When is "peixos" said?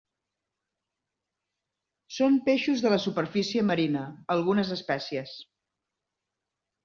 2.47-2.81